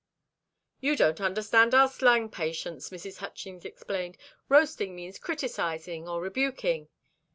[0.79, 3.19] "You don't understand our slang, Patience," Mrs.
[3.19, 4.17] Hutchings explained.
[4.49, 6.89] "Roasting means criticising or rebuking."